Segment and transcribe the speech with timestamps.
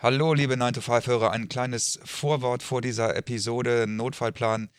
[0.00, 4.70] Hallo, liebe 9-to-5-Hörer, ein kleines Vorwort vor dieser Episode, Notfallplan.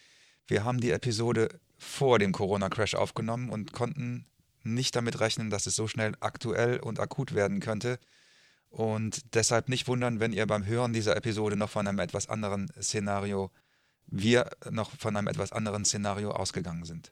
[0.47, 4.25] Wir haben die Episode vor dem Corona-Crash aufgenommen und konnten
[4.63, 7.99] nicht damit rechnen, dass es so schnell aktuell und akut werden könnte.
[8.69, 12.71] Und deshalb nicht wundern, wenn ihr beim Hören dieser Episode noch von einem etwas anderen
[12.81, 13.51] Szenario,
[14.07, 17.11] wir noch von einem etwas anderen Szenario ausgegangen sind.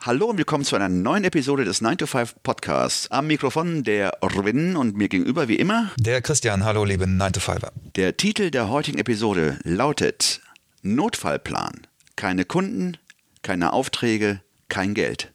[0.00, 3.10] Hallo und willkommen zu einer neuen Episode des 9 to 5 Podcasts.
[3.10, 7.40] Am Mikrofon der Robin und mir gegenüber wie immer Der Christian, hallo liebe 9 to
[7.40, 7.72] 5er.
[7.96, 10.42] Der Titel der heutigen Episode lautet
[10.82, 11.86] Notfallplan.
[12.14, 12.98] Keine Kunden,
[13.42, 15.32] keine Aufträge, kein Geld.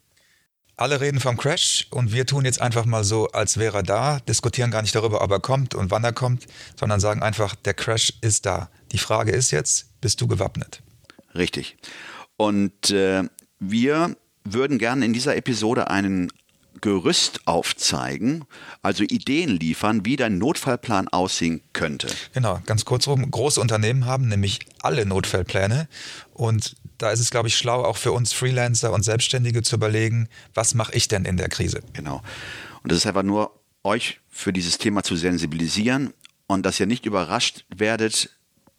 [0.76, 4.20] Alle reden vom Crash und wir tun jetzt einfach mal so, als wäre er da,
[4.20, 6.46] diskutieren gar nicht darüber, ob er kommt und wann er kommt,
[6.80, 8.70] sondern sagen einfach, der Crash ist da.
[8.92, 10.82] Die Frage ist jetzt, bist du gewappnet?
[11.34, 11.76] Richtig.
[12.38, 13.24] Und äh,
[13.60, 16.32] wir würden gerne in dieser Episode einen
[16.80, 18.44] Gerüst aufzeigen,
[18.80, 22.08] also Ideen liefern, wie dein Notfallplan aussehen könnte.
[22.32, 23.30] Genau, ganz kurz rum.
[23.30, 25.86] Große Unternehmen haben nämlich alle Notfallpläne
[26.32, 30.28] und da ist es, glaube ich, schlau, auch für uns Freelancer und Selbstständige zu überlegen,
[30.54, 31.82] was mache ich denn in der Krise?
[31.92, 32.22] Genau.
[32.82, 36.12] Und das ist einfach nur, euch für dieses Thema zu sensibilisieren
[36.46, 38.30] und dass ihr nicht überrascht werdet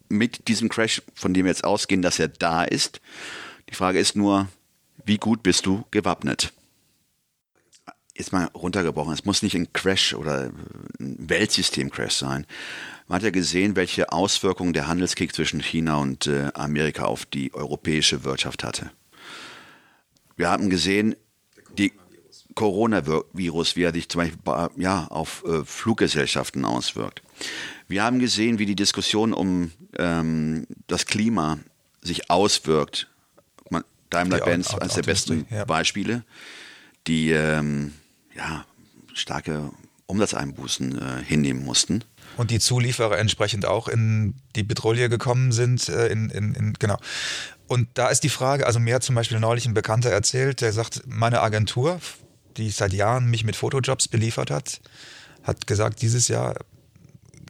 [0.09, 3.01] mit diesem Crash, von dem wir jetzt ausgehen, dass er da ist.
[3.69, 4.47] Die Frage ist nur,
[5.05, 6.53] wie gut bist du gewappnet?
[8.15, 10.51] Jetzt mal runtergebrochen, es muss nicht ein Crash oder
[10.99, 12.45] ein Weltsystem-Crash sein.
[13.07, 17.53] Man hat ja gesehen, welche Auswirkungen der Handelskrieg zwischen China und äh, Amerika auf die
[17.53, 18.91] europäische Wirtschaft hatte.
[20.35, 21.15] Wir haben gesehen,
[21.77, 21.93] die
[22.55, 24.39] Coronavirus, wie er sich zum Beispiel
[24.77, 27.23] ja, auf äh, Fluggesellschaften auswirkt.
[27.87, 31.59] Wir haben gesehen, wie die Diskussion um ähm, das Klima
[32.01, 33.09] sich auswirkt.
[34.13, 35.65] Daimler-Benz als der besten ja.
[35.65, 36.23] Beispiele,
[37.07, 37.93] die ähm,
[38.35, 38.65] ja,
[39.13, 39.71] starke
[40.05, 42.03] Umsatzeinbußen äh, hinnehmen mussten.
[42.37, 46.97] Und die Zulieferer entsprechend auch in die Petrouille gekommen sind, äh, in, in, in, genau.
[47.67, 50.73] Und da ist die Frage, also mir hat zum Beispiel neulich ein Bekannter erzählt, der
[50.73, 51.99] sagt, meine Agentur,
[52.57, 54.81] die seit Jahren mich mit Fotojobs beliefert hat,
[55.43, 56.55] hat gesagt, dieses Jahr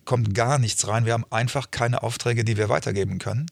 [0.05, 1.05] kommt gar nichts rein.
[1.05, 3.47] Wir haben einfach keine Aufträge, die wir weitergeben können.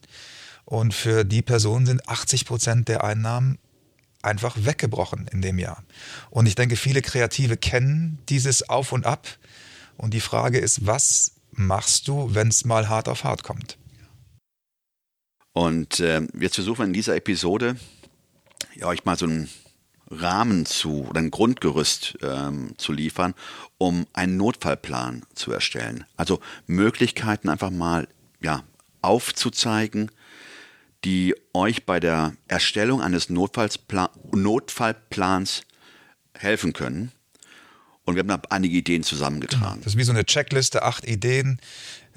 [0.66, 3.58] Und für die Person sind 80 Prozent der Einnahmen
[4.22, 5.84] einfach weggebrochen in dem Jahr.
[6.30, 9.28] Und ich denke, viele Kreative kennen dieses Auf und Ab.
[9.98, 13.78] Und die Frage ist, was machst du, wenn es mal hart auf hart kommt?
[15.54, 17.76] Und äh, jetzt versuchen wir in dieser Episode
[18.76, 19.50] ja, euch mal so einen
[20.10, 23.34] Rahmen zu oder ein Grundgerüst ähm, zu liefern,
[23.78, 26.06] um einen Notfallplan zu erstellen.
[26.18, 28.08] Also Möglichkeiten einfach mal
[28.42, 28.64] ja,
[29.02, 30.12] aufzuzeigen,
[31.04, 35.64] die euch bei der Erstellung eines Notfallplans
[36.38, 37.12] helfen können.
[38.04, 39.82] Und wir haben da einige Ideen zusammengetragen.
[39.84, 41.62] Das ist wie so eine Checkliste, acht Ideen.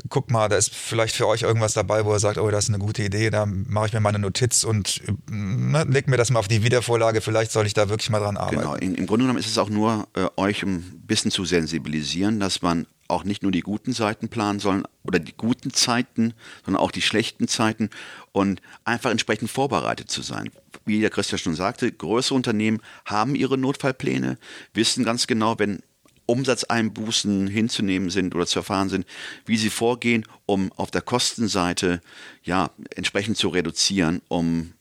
[0.08, 2.70] Guck mal, da ist vielleicht für euch irgendwas dabei, wo ihr sagt, oh, das ist
[2.70, 6.30] eine gute Idee, da mache ich mir mal eine Notiz und ne, leg mir das
[6.30, 8.62] mal auf die Wiedervorlage, vielleicht soll ich da wirklich mal dran arbeiten.
[8.62, 12.40] Genau, in, im Grunde genommen ist es auch nur, äh, euch ein bisschen zu sensibilisieren,
[12.40, 16.34] dass man auch nicht nur die guten Seiten planen sollen oder die guten Zeiten,
[16.64, 17.90] sondern auch die schlechten Zeiten
[18.32, 20.50] und einfach entsprechend vorbereitet zu sein.
[20.84, 24.38] Wie der Christian schon sagte, größere Unternehmen haben ihre Notfallpläne,
[24.72, 25.82] wissen ganz genau, wenn
[26.26, 29.06] Umsatzeinbußen hinzunehmen sind oder zu erfahren sind,
[29.44, 32.00] wie sie vorgehen, um auf der Kostenseite
[32.42, 34.72] ja entsprechend zu reduzieren, um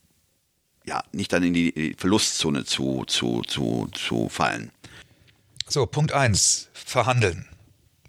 [0.86, 4.72] ja nicht dann in die Verlustzone zu, zu, zu, zu fallen.
[5.68, 7.46] So, Punkt 1, verhandeln.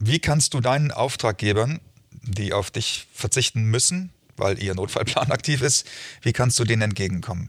[0.07, 5.87] Wie kannst du deinen Auftraggebern, die auf dich verzichten müssen, weil ihr Notfallplan aktiv ist,
[6.21, 7.49] wie kannst du denen entgegenkommen?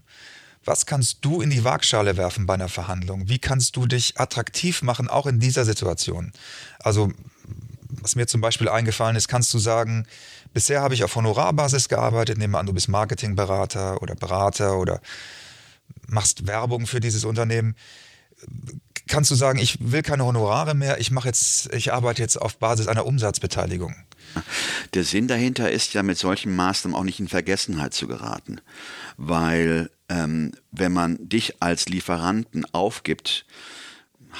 [0.63, 3.27] Was kannst du in die Waagschale werfen bei einer Verhandlung?
[3.27, 6.31] Wie kannst du dich attraktiv machen, auch in dieser Situation?
[6.79, 7.11] Also,
[7.89, 10.07] was mir zum Beispiel eingefallen ist, kannst du sagen,
[10.53, 15.01] bisher habe ich auf Honorarbasis gearbeitet, nehmen wir an, du bist Marketingberater oder Berater oder
[16.07, 17.75] machst Werbung für dieses Unternehmen
[19.07, 22.57] kannst du sagen, ich will keine Honorare mehr, ich mache jetzt, ich arbeite jetzt auf
[22.57, 23.95] Basis einer Umsatzbeteiligung.
[24.93, 28.59] Der Sinn dahinter ist ja mit solchen Maßnahmen auch nicht in Vergessenheit zu geraten,
[29.17, 33.45] weil ähm, wenn man dich als Lieferanten aufgibt,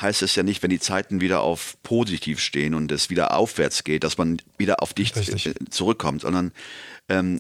[0.02, 3.84] heißt es ja nicht, wenn die Zeiten wieder auf positiv stehen und es wieder aufwärts
[3.84, 5.46] geht, dass man wieder auf dich Richtig.
[5.48, 6.52] Äh, zurückkommt, sondern
[7.08, 7.40] ähm,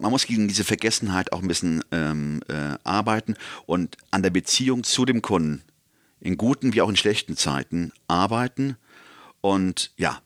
[0.00, 3.34] man muss gegen diese Vergessenheit auch ein bisschen ähm, äh, arbeiten
[3.66, 5.62] und an der Beziehung zu dem Kunden
[6.24, 8.76] in guten wie auch in schlechten Zeiten arbeiten
[9.40, 10.20] und ja,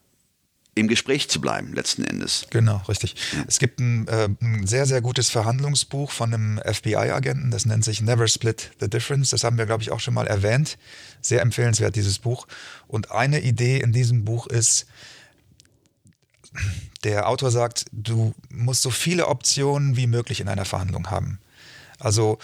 [0.77, 2.47] im Gespräch zu bleiben, letzten Endes.
[2.51, 3.17] Genau, richtig.
[3.33, 3.45] Ja.
[3.49, 8.01] Es gibt ein, äh, ein, sehr, sehr gutes Verhandlungsbuch von einem FBI-Agenten, das nennt sich
[8.01, 9.31] Never Split the Difference.
[9.31, 10.79] Das haben wir, glaube ich, auch schon mal erwähnt.
[11.21, 12.47] Sehr empfehlenswert, dieses Buch.
[12.87, 14.87] Und eine Idee in diesem Buch ist,
[17.03, 21.41] der Autor sagt, du musst so viele Optionen wie möglich in einer Verhandlung haben.
[21.99, 22.39] Also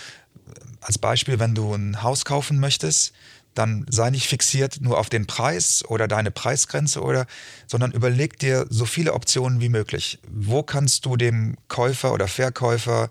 [0.81, 3.15] als Beispiel, wenn du ein Haus kaufen möchtest,
[3.55, 7.27] dann sei nicht fixiert nur auf den Preis oder deine Preisgrenze oder,
[7.67, 10.19] sondern überleg dir so viele Optionen wie möglich.
[10.29, 13.11] Wo kannst du dem Käufer oder Verkäufer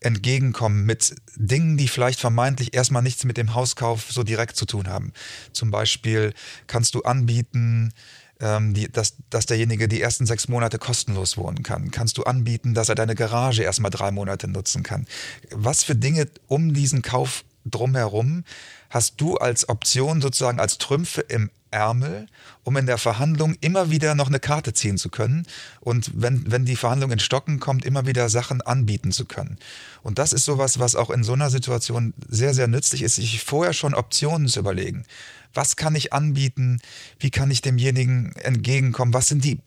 [0.00, 4.88] entgegenkommen mit Dingen, die vielleicht vermeintlich erstmal nichts mit dem Hauskauf so direkt zu tun
[4.88, 5.12] haben.
[5.52, 6.34] Zum Beispiel
[6.66, 7.92] kannst du anbieten,
[8.40, 11.90] ähm, die, dass, dass derjenige die ersten sechs Monate kostenlos wohnen kann.
[11.90, 15.06] Kannst du anbieten, dass er deine Garage erstmal drei Monate nutzen kann.
[15.50, 18.44] Was für Dinge um diesen Kauf drumherum
[18.90, 22.26] hast du als Option sozusagen als Trümpfe im Ärmel,
[22.64, 25.46] um in der Verhandlung immer wieder noch eine Karte ziehen zu können
[25.80, 29.58] und wenn, wenn die Verhandlung in Stocken kommt, immer wieder Sachen anbieten zu können.
[30.02, 33.42] Und das ist sowas, was auch in so einer Situation sehr, sehr nützlich ist, sich
[33.42, 35.04] vorher schon Optionen zu überlegen.
[35.54, 36.80] Was kann ich anbieten?
[37.18, 39.14] Wie kann ich demjenigen entgegenkommen?
[39.14, 39.60] Was sind die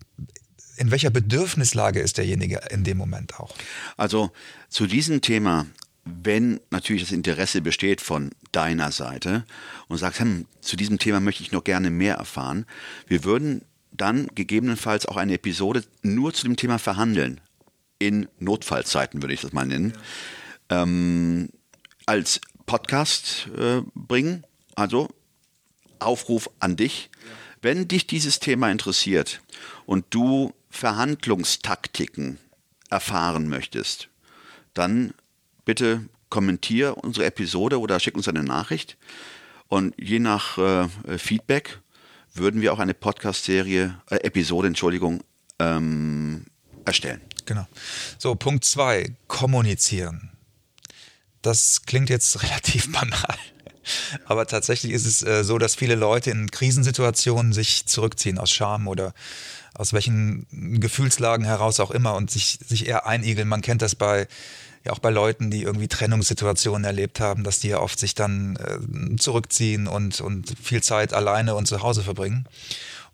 [0.77, 3.53] in welcher Bedürfnislage ist derjenige in dem Moment auch?
[3.97, 4.31] Also
[4.67, 5.67] zu diesem Thema
[6.05, 9.45] wenn natürlich das Interesse besteht von deiner Seite
[9.87, 12.65] und sagst, hm, zu diesem Thema möchte ich noch gerne mehr erfahren,
[13.07, 13.61] wir würden
[13.91, 17.39] dann gegebenenfalls auch eine Episode nur zu dem Thema verhandeln.
[17.99, 19.93] In Notfallzeiten würde ich das mal nennen.
[20.69, 20.83] Ja.
[20.83, 21.49] Ähm,
[22.05, 24.43] als Podcast äh, bringen.
[24.75, 25.09] Also
[25.99, 27.09] Aufruf an dich.
[27.13, 27.31] Ja.
[27.61, 29.41] Wenn dich dieses Thema interessiert
[29.85, 32.39] und du Verhandlungstaktiken
[32.89, 34.09] erfahren möchtest,
[34.73, 35.13] dann
[35.65, 38.97] bitte kommentier unsere Episode oder schick uns eine Nachricht.
[39.67, 40.87] Und je nach äh,
[41.17, 41.79] Feedback
[42.33, 45.23] würden wir auch eine Podcast-Serie, äh, Episode, Entschuldigung,
[45.59, 46.45] ähm,
[46.85, 47.21] erstellen.
[47.45, 47.67] Genau.
[48.17, 50.31] So, Punkt zwei, kommunizieren.
[51.41, 53.37] Das klingt jetzt relativ banal.
[54.25, 58.87] Aber tatsächlich ist es äh, so, dass viele Leute in Krisensituationen sich zurückziehen aus Scham
[58.87, 59.13] oder
[59.73, 60.45] aus welchen
[60.79, 63.47] Gefühlslagen heraus auch immer und sich, sich eher einigeln.
[63.47, 64.27] Man kennt das bei
[64.83, 68.55] ja auch bei Leuten, die irgendwie Trennungssituationen erlebt haben, dass die ja oft sich dann
[68.55, 72.47] äh, zurückziehen und, und viel Zeit alleine und zu Hause verbringen.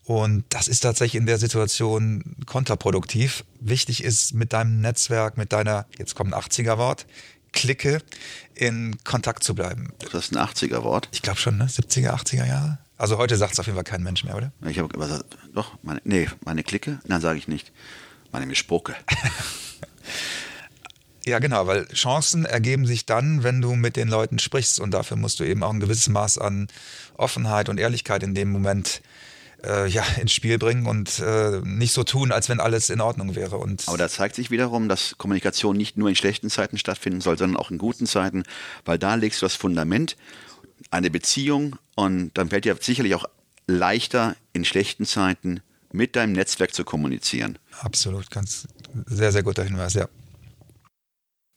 [0.06, 3.44] Und das ist tatsächlich in der Situation kontraproduktiv.
[3.60, 7.06] Wichtig ist, mit deinem Netzwerk, mit deiner, jetzt kommt ein 80er-Wort,
[7.52, 8.02] Clique
[8.56, 9.92] in Kontakt zu bleiben.
[10.00, 11.10] Das ist ein 80er-Wort?
[11.12, 11.66] Ich glaube schon, ne?
[11.66, 12.78] 70er, 80er Jahre.
[12.98, 14.52] Also heute sagt es auf jeden Fall kein Mensch mehr, oder?
[14.66, 17.00] Ich habe doch, meine, nee, meine Clique?
[17.06, 17.74] Nein, sage ich nicht.
[18.32, 18.96] Meine Mischpoke.
[21.28, 25.18] Ja, genau, weil Chancen ergeben sich dann, wenn du mit den Leuten sprichst und dafür
[25.18, 26.70] musst du eben auch ein gewisses Maß an
[27.18, 29.02] Offenheit und Ehrlichkeit in dem Moment
[29.62, 33.36] äh, ja, ins Spiel bringen und äh, nicht so tun, als wenn alles in Ordnung
[33.36, 33.58] wäre.
[33.58, 37.38] Und Aber da zeigt sich wiederum, dass Kommunikation nicht nur in schlechten Zeiten stattfinden soll,
[37.38, 38.44] sondern auch in guten Zeiten,
[38.86, 40.16] weil da legst du das Fundament,
[40.92, 43.26] eine Beziehung und dann fällt dir sicherlich auch
[43.68, 45.60] leichter in schlechten Zeiten
[45.92, 47.60] mit deinem Netzwerk zu kommunizieren.
[47.82, 48.66] Absolut, ganz
[49.08, 50.08] sehr, sehr guter Hinweis, ja.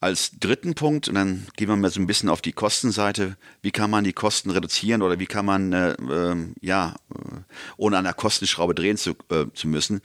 [0.02, 3.70] Als dritten Punkt, und dann gehen wir mal so ein bisschen auf die Kostenseite, wie
[3.70, 6.96] kann man die Kosten reduzieren oder wie kann man, äh, äh, ja,
[7.76, 10.00] ohne an der Kostenschraube drehen zu, äh, zu müssen,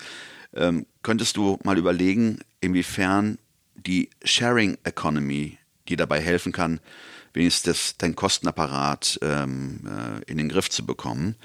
[0.54, 3.38] ähm, könntest du mal überlegen, inwiefern
[3.76, 6.82] die Sharing Economy dir dabei helfen kann,
[7.32, 11.36] wenigstens deinen Kostenapparat ähm, äh, in den Griff zu bekommen.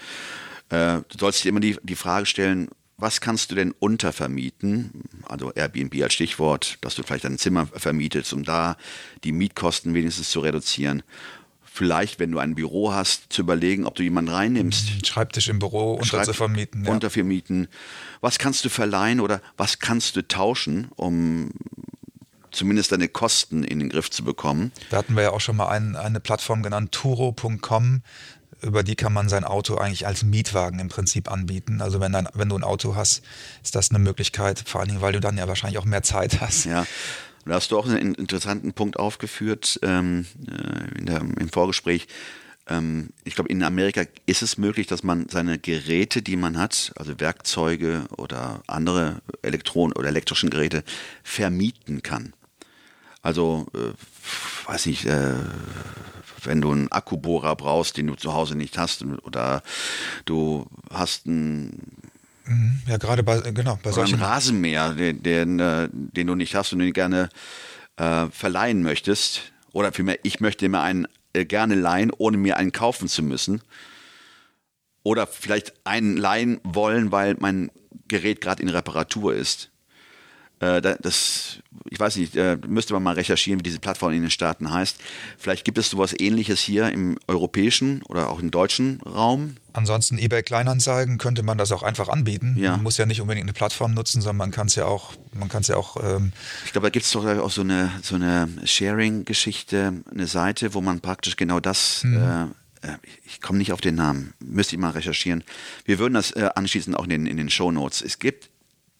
[0.71, 2.69] Äh, du sollst dir immer die, die Frage stellen,
[3.01, 5.03] was kannst du denn untervermieten?
[5.29, 8.77] Also Airbnb als Stichwort, dass du vielleicht ein Zimmer vermietest, um da
[9.25, 11.03] die Mietkosten wenigstens zu reduzieren.
[11.63, 15.07] Vielleicht, wenn du ein Büro hast, zu überlegen, ob du jemanden reinnimmst.
[15.07, 16.85] Schreibtisch im Büro unter zu vermieten.
[16.85, 16.91] Ja.
[16.91, 17.69] Untervermieten.
[18.21, 21.53] Was kannst du verleihen oder was kannst du tauschen, um
[22.51, 24.73] zumindest deine Kosten in den Griff zu bekommen.
[24.91, 28.03] Da hatten wir ja auch schon mal ein, eine Plattform genannt, turo.com
[28.63, 31.81] über die kann man sein Auto eigentlich als Mietwagen im Prinzip anbieten.
[31.81, 33.23] Also wenn, dann, wenn du ein Auto hast,
[33.63, 36.41] ist das eine Möglichkeit, vor allen Dingen, weil du dann ja wahrscheinlich auch mehr Zeit
[36.41, 36.65] hast.
[36.65, 36.87] Ja.
[37.47, 42.07] Da hast du auch einen interessanten Punkt aufgeführt ähm, äh, der, im Vorgespräch.
[42.69, 46.93] Ähm, ich glaube, in Amerika ist es möglich, dass man seine Geräte, die man hat,
[46.97, 50.85] also Werkzeuge oder andere Elektronen oder elektrischen Geräte,
[51.23, 52.35] vermieten kann.
[53.23, 55.35] Also, äh, weiß nicht, äh,
[56.45, 59.63] wenn du einen Akkubohrer brauchst, den du zu Hause nicht hast, oder
[60.25, 62.01] du hast einen
[62.51, 62.83] Mhm.
[62.87, 64.17] Ja, gerade bei, genau, bei solchen.
[64.17, 67.29] ein Rasenmäher, den, den, äh, den du nicht hast und den gerne
[67.97, 69.53] äh, verleihen möchtest.
[69.73, 73.63] Oder vielmehr, ich möchte mir einen äh, gerne leihen, ohne mir einen kaufen zu müssen.
[75.05, 77.71] Oder vielleicht einen leihen wollen, weil mein
[78.09, 79.71] Gerät gerade in Reparatur ist.
[80.61, 84.21] Äh, da- das, ich weiß nicht, äh, müsste man mal recherchieren, wie diese Plattform in
[84.21, 84.99] den Staaten heißt.
[85.39, 89.57] Vielleicht gibt es sowas ähnliches hier im europäischen oder auch im deutschen Raum.
[89.73, 92.57] Ansonsten eBay Kleinanzeigen könnte man das auch einfach anbieten.
[92.59, 92.73] Ja.
[92.73, 95.49] Man muss ja nicht unbedingt eine Plattform nutzen, sondern man kann es ja auch, man
[95.49, 96.33] kann es ja auch ähm,
[96.67, 100.81] Ich glaube, da gibt es doch auch so eine, so eine Sharing-Geschichte, eine Seite, wo
[100.81, 102.17] man praktisch genau das, Mhm.
[102.83, 105.45] äh, äh, ich komme nicht auf den Namen, müsste ich mal recherchieren.
[105.85, 108.03] Wir würden das anschließend auch in den, in den Show Notes.
[108.03, 108.51] Es gibt,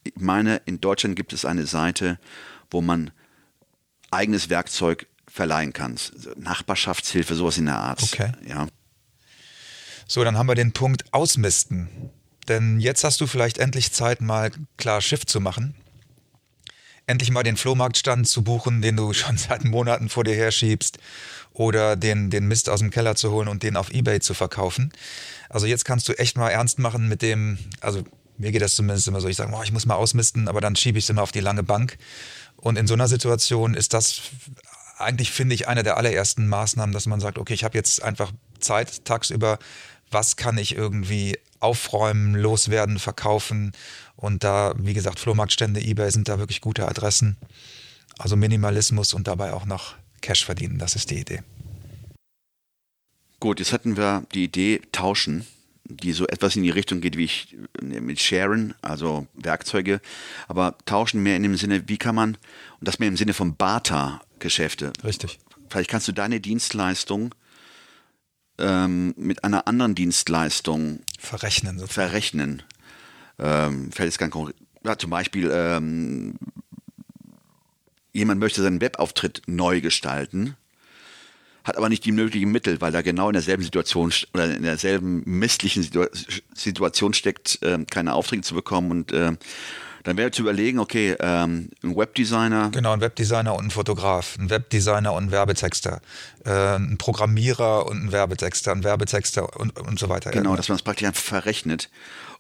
[0.05, 2.19] ich meine, in Deutschland gibt es eine Seite,
[2.71, 3.11] wo man
[4.11, 5.97] eigenes Werkzeug verleihen kann.
[5.97, 8.03] So Nachbarschaftshilfe, sowas in der Art.
[8.03, 8.33] Okay.
[8.47, 8.67] Ja.
[10.07, 11.89] So, dann haben wir den Punkt Ausmisten.
[12.49, 15.75] Denn jetzt hast du vielleicht endlich Zeit, mal klar Schiff zu machen.
[17.07, 20.99] Endlich mal den Flohmarktstand zu buchen, den du schon seit Monaten vor dir herschiebst.
[21.53, 24.93] Oder den, den Mist aus dem Keller zu holen und den auf Ebay zu verkaufen.
[25.49, 28.05] Also jetzt kannst du echt mal ernst machen mit dem, also
[28.41, 30.75] mir geht das zumindest immer so, ich sage, oh, ich muss mal ausmisten, aber dann
[30.75, 31.99] schiebe ich es immer auf die lange Bank.
[32.57, 34.23] Und in so einer Situation ist das
[34.99, 38.33] eigentlich, finde ich, eine der allerersten Maßnahmen, dass man sagt, okay, ich habe jetzt einfach
[38.59, 39.59] Zeit tagsüber,
[40.11, 43.73] was kann ich irgendwie aufräumen, loswerden, verkaufen.
[44.17, 47.37] Und da, wie gesagt, Flohmarktstände, Ebay sind da wirklich gute Adressen.
[48.19, 51.43] Also Minimalismus und dabei auch noch Cash verdienen, das ist die Idee.
[53.39, 55.47] Gut, jetzt hatten wir die Idee tauschen,
[55.97, 60.01] die so etwas in die Richtung geht wie ich äh, mit Sharen, also Werkzeuge,
[60.49, 62.37] aber tauschen mehr in dem Sinne, wie kann man,
[62.79, 64.93] und das mehr im Sinne von Barter-Geschäfte.
[65.05, 65.39] Richtig.
[65.69, 67.35] Vielleicht kannst du deine Dienstleistung
[68.59, 72.09] ähm, mit einer anderen Dienstleistung Verrechnen sozusagen.
[72.09, 72.63] verrechnen.
[73.39, 74.57] Ähm, fällt jetzt ganz konkret.
[74.85, 76.35] Ja, zum Beispiel, ähm,
[78.13, 80.57] jemand möchte seinen Webauftritt neu gestalten,
[81.65, 85.23] hat aber nicht die nötigen Mittel, weil er genau in derselben Situation oder in derselben
[85.25, 86.09] misslichen Situa
[86.55, 88.91] Situation steckt, ähm, keine Aufträge zu bekommen.
[88.91, 89.39] Und ähm,
[90.05, 94.49] dann wäre zu überlegen, okay, ähm, ein Webdesigner, Genau, ein Webdesigner und ein Fotograf, ein
[94.49, 96.01] Webdesigner und ein Werbetexter,
[96.45, 100.31] äh, ein Programmierer und ein Werbetexter, ein Werbetexter und, und so weiter.
[100.31, 101.91] Genau, dass man es praktisch einfach verrechnet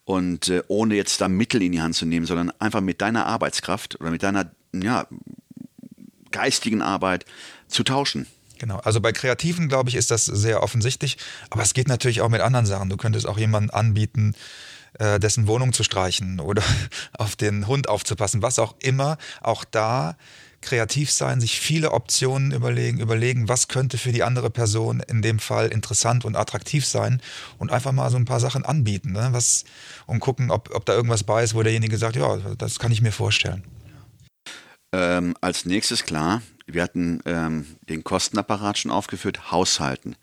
[0.04, 3.26] und äh, ohne jetzt da Mittel in die Hand zu nehmen, sondern einfach mit deiner
[3.26, 5.06] Arbeitskraft oder mit deiner ja,
[6.30, 7.26] geistigen Arbeit
[7.68, 8.26] zu tauschen.
[8.60, 11.16] Genau, also bei Kreativen, glaube ich, ist das sehr offensichtlich,
[11.48, 12.90] aber es geht natürlich auch mit anderen Sachen.
[12.90, 14.34] Du könntest auch jemanden anbieten,
[14.98, 16.62] äh, dessen Wohnung zu streichen oder
[17.18, 19.16] auf den Hund aufzupassen, was auch immer.
[19.40, 20.14] Auch da
[20.60, 25.38] kreativ sein, sich viele Optionen überlegen, überlegen, was könnte für die andere Person in dem
[25.38, 27.22] Fall interessant und attraktiv sein
[27.56, 29.30] und einfach mal so ein paar Sachen anbieten, ne?
[29.32, 29.64] was,
[30.06, 33.00] und gucken, ob, ob da irgendwas bei ist, wo derjenige sagt, ja, das kann ich
[33.00, 33.64] mir vorstellen.
[34.92, 40.16] Ähm, als nächstes klar, wir hatten ähm, den Kostenapparat schon aufgeführt, Haushalten.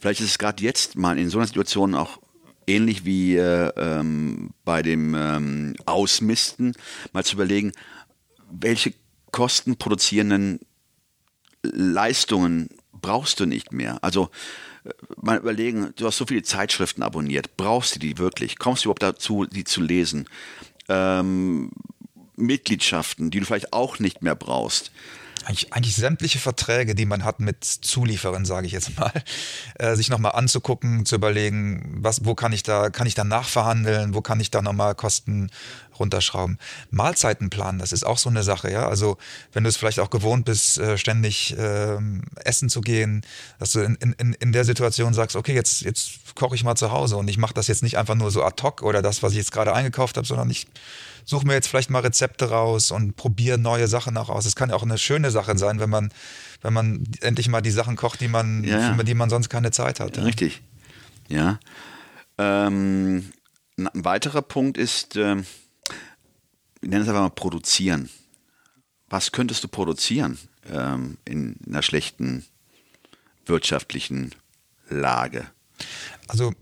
[0.00, 2.18] Vielleicht ist es gerade jetzt mal in so einer Situation auch
[2.66, 6.74] ähnlich wie äh, ähm, bei dem ähm, Ausmisten,
[7.12, 7.72] mal zu überlegen,
[8.50, 8.94] welche
[9.30, 10.60] kostenproduzierenden
[11.62, 13.98] Leistungen brauchst du nicht mehr.
[14.02, 14.30] Also
[14.84, 18.58] äh, mal überlegen, du hast so viele Zeitschriften abonniert, brauchst du die wirklich?
[18.58, 20.28] Kommst du überhaupt dazu, die zu lesen?
[20.88, 21.70] Ähm,
[22.36, 24.90] Mitgliedschaften, die du vielleicht auch nicht mehr brauchst.
[25.44, 29.12] eigentlich, eigentlich sämtliche Verträge, die man hat mit Zulieferern, sage ich jetzt mal,
[29.78, 34.14] äh, sich nochmal anzugucken, zu überlegen, was, wo kann ich da, kann ich da nachverhandeln,
[34.14, 35.50] wo kann ich da nochmal Kosten
[35.98, 36.58] runterschrauben.
[36.90, 38.88] Mahlzeitenplan, das ist auch so eine Sache, ja.
[38.88, 39.18] Also
[39.52, 43.22] wenn du es vielleicht auch gewohnt bist, äh, ständig ähm, essen zu gehen,
[43.58, 46.92] dass du in, in, in der Situation sagst, okay, jetzt, jetzt koche ich mal zu
[46.92, 49.32] Hause und ich mache das jetzt nicht einfach nur so ad hoc oder das, was
[49.32, 50.66] ich jetzt gerade eingekauft habe, sondern ich
[51.24, 54.46] suche mir jetzt vielleicht mal Rezepte raus und probiere neue Sachen auch aus.
[54.46, 56.12] Es kann ja auch eine schöne Sache sein, wenn man,
[56.60, 59.70] wenn man endlich mal die Sachen kocht, die man, Ja, für die man sonst keine
[59.70, 60.16] Zeit hat.
[60.16, 60.22] ja.
[60.22, 60.62] Richtig.
[61.28, 61.58] Ja.
[62.38, 63.32] Ähm,
[63.76, 65.44] ein weiterer Punkt ist, ähm,
[66.80, 68.08] wir nennen es einfach mal produzieren.
[69.08, 70.38] Was könntest du produzieren
[70.70, 72.44] ähm, in einer schlechten
[73.46, 74.34] wirtschaftlichen
[74.88, 75.46] Lage?
[76.28, 76.52] Also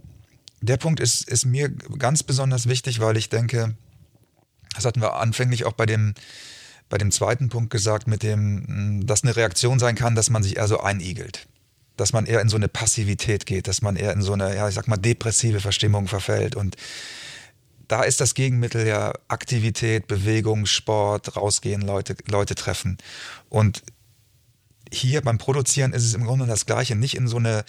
[0.61, 3.76] der Punkt ist, ist mir ganz besonders wichtig, weil ich denke,
[4.75, 6.15] das hatten wir anfänglich auch bei dem,
[6.89, 10.43] bei dem zweiten Punkt gesagt, mit dem, mh, dass eine Reaktion sein kann, dass man
[10.43, 11.47] sich eher so einigelt.
[11.97, 14.69] Dass man eher in so eine Passivität geht, dass man eher in so eine, ja,
[14.69, 16.57] ich sag mal, depressive Verstimmung verfällt.
[16.57, 16.77] Und
[17.89, 22.99] da ist das Gegenmittel ja Aktivität, Bewegung, Sport, rausgehen, Leute, Leute treffen.
[23.49, 23.83] Und
[24.92, 27.64] hier beim Produzieren ist es im Grunde das Gleiche, nicht in so eine,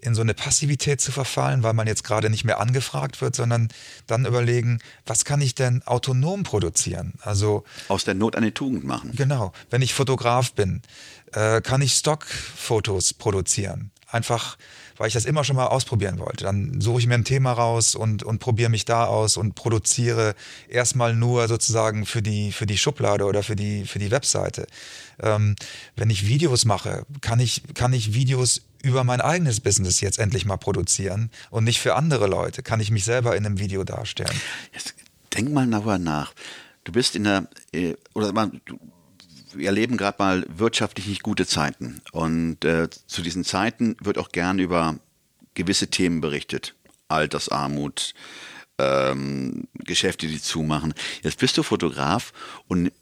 [0.00, 3.68] in so eine Passivität zu verfallen, weil man jetzt gerade nicht mehr angefragt wird, sondern
[4.06, 7.14] dann überlegen, was kann ich denn autonom produzieren?
[7.20, 9.12] Also aus der Not eine Tugend machen.
[9.14, 9.52] Genau.
[9.70, 10.82] Wenn ich Fotograf bin,
[11.32, 13.90] äh, kann ich Stockfotos produzieren.
[14.10, 14.56] Einfach,
[14.96, 16.44] weil ich das immer schon mal ausprobieren wollte.
[16.44, 20.34] Dann suche ich mir ein Thema raus und, und probiere mich da aus und produziere
[20.66, 24.66] erstmal nur sozusagen für die, für die Schublade oder für die, für die Webseite.
[25.20, 25.56] Ähm,
[25.94, 30.46] wenn ich Videos mache, kann ich, kann ich Videos über mein eigenes Business jetzt endlich
[30.46, 32.62] mal produzieren und nicht für andere Leute.
[32.62, 34.40] Kann ich mich selber in einem Video darstellen.
[34.72, 34.94] Jetzt
[35.34, 36.32] denk mal darüber nach.
[36.84, 38.78] Du bist in der, äh, oder man, du,
[39.54, 42.00] wir erleben gerade mal wirtschaftlich nicht gute Zeiten.
[42.12, 44.98] Und äh, zu diesen Zeiten wird auch gern über
[45.54, 46.74] gewisse Themen berichtet.
[47.08, 48.14] Altersarmut,
[48.78, 50.94] ähm, Geschäfte, die zumachen.
[51.22, 52.32] Jetzt bist du Fotograf
[52.66, 52.92] und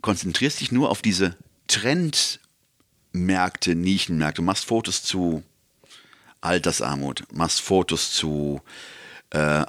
[0.00, 1.36] konzentrierst dich nur auf diese
[1.66, 4.42] Trendmärkte, Nischenmärkte.
[4.42, 5.42] Du machst Fotos zu
[6.40, 8.60] Altersarmut, machst Fotos zu
[9.30, 9.64] äh,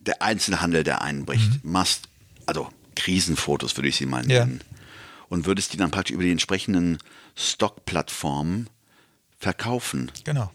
[0.00, 1.72] der Einzelhandel, der einbricht, mhm.
[1.72, 2.08] machst
[2.44, 4.60] also Krisenfotos, würde ich sie mal nennen.
[4.62, 4.71] Ja
[5.32, 6.98] und würdest die dann praktisch über die entsprechenden
[7.34, 8.68] Stock-Plattformen
[9.38, 10.12] verkaufen.
[10.24, 10.52] Genau.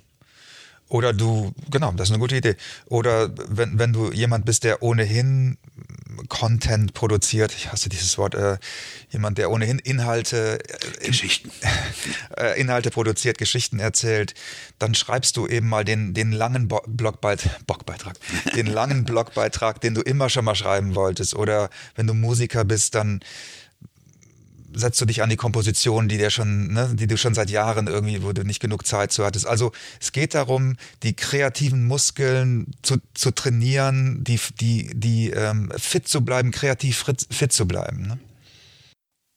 [0.87, 2.55] Oder du, genau, das ist eine gute Idee.
[2.85, 5.57] Oder wenn, wenn du jemand bist, der ohnehin
[6.29, 8.59] Content produziert, ich hasse dieses Wort, äh,
[9.09, 11.49] jemand, der ohnehin Inhalte, äh, Geschichten,
[12.37, 14.35] äh, Inhalte produziert, Geschichten erzählt,
[14.77, 18.15] dann schreibst du eben mal den, den langen Bo Blogbeitrag, Blogbeitrag,
[18.55, 21.33] den langen Blogbeitrag, den du immer schon mal schreiben wolltest.
[21.33, 23.21] Oder wenn du Musiker bist, dann
[24.77, 27.87] setzt du dich an die Komposition, die dir schon, ne, die du schon seit Jahren
[27.87, 29.47] irgendwie, wo du nicht genug Zeit zu hattest.
[29.47, 36.07] Also es geht darum, die kreativen Muskeln zu, zu trainieren, die, die, die ähm, fit
[36.07, 38.07] zu bleiben, kreativ fit, fit zu bleiben.
[38.07, 38.19] Ne?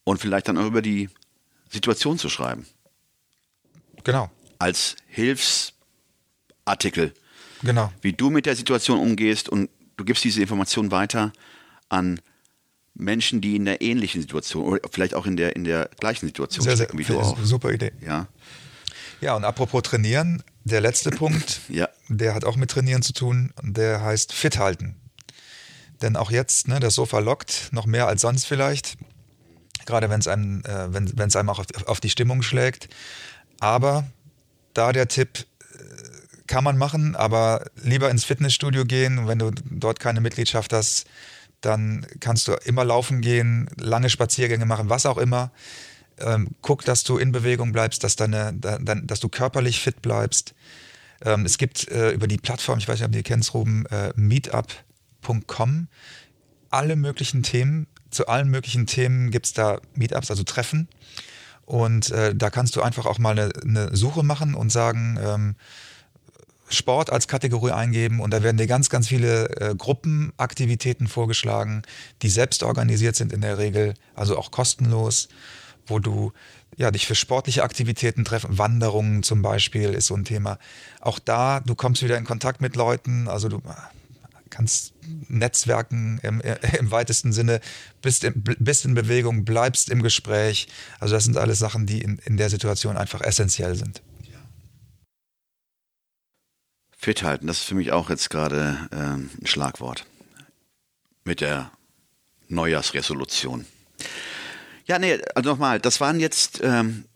[0.04, 1.08] Und vielleicht dann auch über die
[1.70, 2.66] Situation zu schreiben.
[4.04, 4.30] Genau.
[4.58, 7.14] Als Hilfsartikel.
[7.62, 7.92] Genau.
[8.02, 11.32] Wie du mit der Situation umgehst und du gibst diese Information weiter
[11.88, 12.20] an
[12.94, 16.64] Menschen, die in der ähnlichen Situation oder vielleicht auch in der, in der gleichen Situation
[16.64, 17.38] sehr, stecken, wie du auch.
[17.42, 17.92] Super Idee.
[18.04, 18.28] Ja.
[19.20, 21.88] Ja, und apropos trainieren, der letzte Punkt, ja.
[22.08, 24.96] der hat auch mit Trainieren zu tun, der heißt fit halten.
[26.02, 28.96] Denn auch jetzt, ne, das Sofa lockt, noch mehr als sonst vielleicht,
[29.84, 32.88] gerade wenn es einem, äh, wenn es einem auch auf, auf die Stimmung schlägt.
[33.60, 34.06] Aber
[34.72, 40.00] da der Tipp, äh, kann man machen, aber lieber ins Fitnessstudio gehen, wenn du dort
[40.00, 41.06] keine Mitgliedschaft hast,
[41.60, 45.50] dann kannst du immer laufen gehen, lange Spaziergänge machen, was auch immer.
[46.18, 50.54] Ähm, guck, dass du in Bewegung bleibst, dass, deine, da, dass du körperlich fit bleibst.
[51.22, 54.12] Ähm, es gibt äh, über die Plattform, ich weiß nicht, ob die kennst, Ruben, äh,
[54.16, 55.88] meetup.com,
[56.70, 57.86] alle möglichen Themen.
[58.10, 60.88] Zu allen möglichen Themen gibt es da Meetups, also Treffen.
[61.64, 65.54] Und äh, da kannst du einfach auch mal eine, eine Suche machen und sagen, ähm,
[66.70, 71.82] Sport als Kategorie eingeben und da werden dir ganz, ganz viele äh, Gruppenaktivitäten vorgeschlagen,
[72.22, 75.28] die selbst organisiert sind in der Regel, also auch kostenlos,
[75.86, 76.32] wo du
[76.76, 80.58] ja, dich für sportliche Aktivitäten treffen, Wanderungen zum Beispiel ist so ein Thema.
[81.00, 83.60] Auch da, du kommst wieder in Kontakt mit Leuten, also du
[84.50, 84.92] kannst
[85.28, 86.40] Netzwerken im,
[86.78, 87.60] im weitesten Sinne,
[88.02, 90.68] bist in, bist in Bewegung, bleibst im Gespräch.
[90.98, 94.02] Also das sind alles Sachen, die in, in der Situation einfach essentiell sind.
[97.02, 100.04] Fit halten, das ist für mich auch jetzt gerade ähm, ein Schlagwort.
[101.24, 101.70] Mit der
[102.48, 103.64] Neujahrsresolution.
[104.84, 107.06] Ja, nee, also nochmal, das waren jetzt ähm,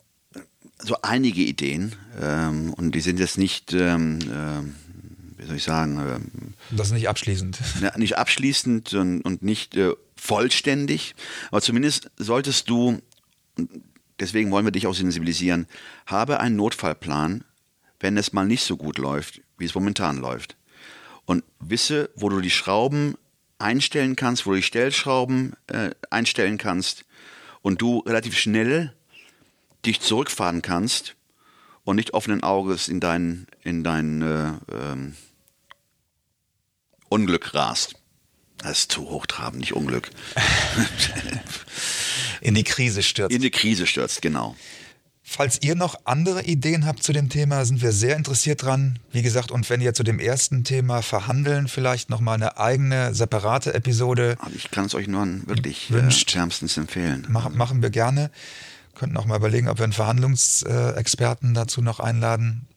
[0.79, 4.75] so einige Ideen ähm, und die sind jetzt nicht, ähm, ähm
[5.37, 7.59] wie soll ich sagen, ähm, das ist nicht abschließend.
[7.97, 11.13] nicht abschließend und, und nicht äh, vollständig,
[11.51, 13.03] aber zumindest solltest du,
[14.19, 15.67] deswegen wollen wir dich auch sensibilisieren,
[16.07, 17.43] habe einen Notfallplan,
[18.05, 20.55] wenn es mal nicht so gut läuft, wie es momentan läuft.
[21.25, 23.17] Und wisse, wo du die Schrauben
[23.57, 27.03] einstellen kannst, wo du die Stellschrauben äh, einstellen kannst
[27.63, 28.93] und du relativ schnell
[29.87, 31.15] dich zurückfahren kannst
[31.83, 35.15] und nicht offenen Auges in dein, in dein äh, ähm,
[37.09, 37.95] Unglück rast.
[38.59, 40.11] Das ist zu hochtrabend, nicht Unglück.
[42.41, 43.35] in die Krise stürzt.
[43.35, 44.55] In die Krise stürzt, genau.
[45.27, 48.99] Falls ihr noch andere Ideen habt zu dem Thema, sind wir sehr interessiert dran.
[49.11, 53.73] Wie gesagt, und wenn ihr zu dem ersten Thema verhandeln, vielleicht nochmal eine eigene, separate
[53.73, 54.37] Episode.
[54.55, 57.25] Ich kann es euch nur wirklich äh, wünscht, wärmstens empfehlen.
[57.27, 58.29] Mach, machen wir gerne.
[58.93, 62.67] Könnten auch mal überlegen, ob wir einen Verhandlungsexperten dazu noch einladen.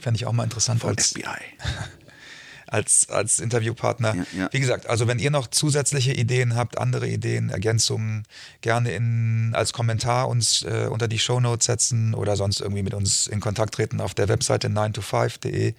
[0.00, 1.22] Fände ich auch mal interessant Von als FBI.
[2.66, 4.14] als, als Interviewpartner.
[4.14, 4.48] Ja, ja.
[4.52, 8.26] Wie gesagt, also wenn ihr noch zusätzliche Ideen habt, andere Ideen, Ergänzungen,
[8.60, 13.26] gerne in, als Kommentar uns äh, unter die Shownotes setzen oder sonst irgendwie mit uns
[13.26, 14.00] in Kontakt treten.
[14.00, 15.74] Auf der Webseite 9to5.de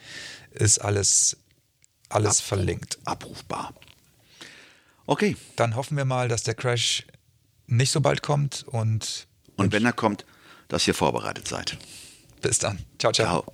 [0.52, 1.38] ist alles,
[2.10, 2.98] alles verlinkt.
[3.06, 3.74] Abrufbar.
[5.06, 5.36] Okay.
[5.56, 7.06] Dann hoffen wir mal, dass der Crash
[7.68, 10.26] nicht so bald kommt und Und wenn er kommt,
[10.68, 11.78] dass ihr vorbereitet seid.
[12.42, 12.80] bis dann.
[13.00, 13.42] Ciao, ciao.
[13.44, 13.54] Ciao.